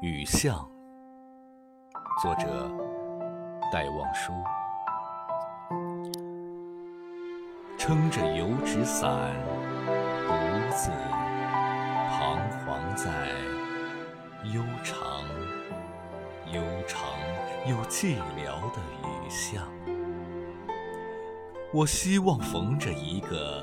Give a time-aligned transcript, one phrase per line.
[0.00, 0.66] 雨巷，
[2.22, 2.70] 作者
[3.70, 4.32] 戴望舒。
[7.76, 9.34] 撑着油纸伞，
[10.26, 10.32] 独
[10.74, 10.90] 自
[12.08, 13.28] 彷徨在
[14.44, 15.22] 悠长、
[16.50, 17.10] 悠长
[17.66, 19.62] 又寂寥的雨巷。
[21.74, 23.62] 我希望逢着一个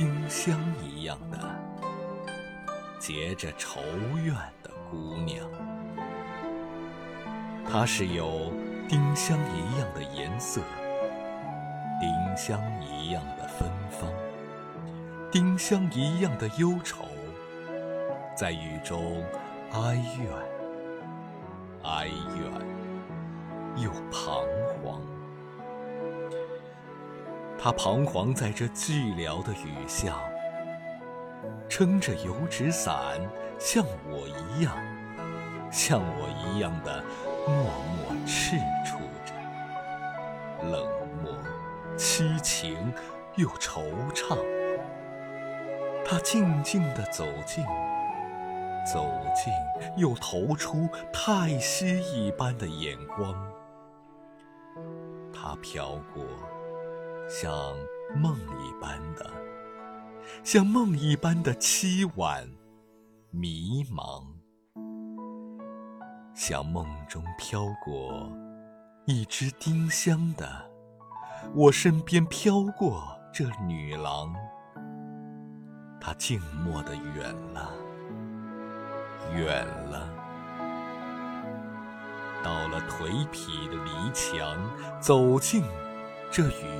[0.00, 1.38] 丁香一样的、
[2.98, 3.82] 结着愁
[4.24, 5.46] 怨的姑娘。
[7.70, 8.50] 她是有
[8.88, 10.62] 丁香一样的颜色，
[12.00, 14.10] 丁香一样的芬芳，
[15.30, 17.04] 丁香一样的忧愁，
[18.34, 19.22] 在雨中
[19.72, 20.32] 哀怨、
[21.84, 22.50] 哀怨
[23.76, 24.46] 又彷
[27.62, 27.72] 他。
[27.72, 30.18] 彷徨在这寂寥的雨巷，
[31.68, 33.20] 撑着油纸伞，
[33.58, 34.76] 像我一样，
[35.70, 37.02] 像我一样的
[37.46, 39.34] 默默赤出着，
[40.70, 40.86] 冷
[41.22, 41.32] 漠、
[41.96, 42.92] 凄情
[43.36, 43.84] 又惆
[44.14, 44.36] 怅。
[46.04, 47.64] 她静静地走近，
[48.92, 49.52] 走近
[49.96, 53.34] 又投出叹息一般的眼光。
[55.32, 56.24] 她飘过。
[57.32, 57.52] 像
[58.16, 59.30] 梦一般的，
[60.42, 62.44] 像梦一般的凄婉、
[63.30, 64.24] 迷茫，
[66.34, 68.28] 像梦中飘过
[69.06, 70.68] 一只丁香的，
[71.54, 74.34] 我身边飘过这女郎，
[76.00, 77.70] 她静默的远了，
[79.36, 80.08] 远了，
[82.42, 84.58] 到了颓圮的篱墙，
[85.00, 85.62] 走进。
[86.32, 86.79] 这雨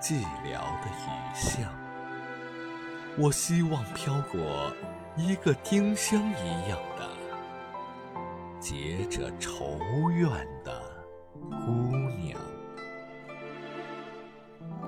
[0.00, 1.70] 寂寥的雨巷，
[3.18, 4.72] 我希望飘过
[5.14, 7.06] 一个丁香一样的、
[8.58, 9.78] 结着愁
[10.10, 10.28] 怨
[10.59, 10.59] 的。